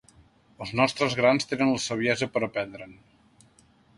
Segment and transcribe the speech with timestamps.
[0.65, 2.99] Els nostres grans tenen la saviesa per aprendre'n.